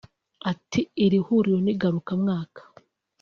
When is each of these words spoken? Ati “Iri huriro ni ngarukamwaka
Ati 0.51 0.81
“Iri 1.05 1.19
huriro 1.25 1.59
ni 1.63 1.73
ngarukamwaka 1.77 2.61